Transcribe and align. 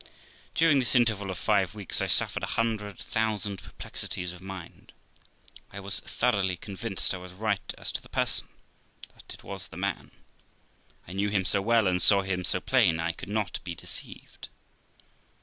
During 0.55 0.79
this 0.79 0.95
interval 0.95 1.29
of 1.29 1.37
five 1.37 1.75
weeks 1.75 2.01
I 2.01 2.07
suffered 2.07 2.41
a 2.41 2.47
hundred 2.57 2.97
thousand 2.97 3.61
per 3.61 3.69
plexities 3.77 4.33
of 4.33 4.41
mind. 4.41 4.93
I 5.71 5.79
was 5.79 5.99
thoroughly 5.99 6.57
convinced 6.57 7.13
I 7.13 7.17
was 7.17 7.33
right 7.33 7.71
as 7.77 7.91
to 7.91 8.01
the 8.01 8.09
person, 8.09 8.47
that 9.13 9.31
it 9.31 9.43
was 9.43 9.67
the 9.67 9.77
man. 9.77 10.09
I 11.07 11.13
knew 11.13 11.29
him 11.29 11.45
so 11.45 11.61
well, 11.61 11.85
and 11.85 12.01
saw 12.01 12.23
him 12.23 12.43
so 12.43 12.59
plain, 12.59 12.99
I 12.99 13.11
could 13.11 13.29
not 13.29 13.59
be 13.63 13.75
deceived. 13.75 14.49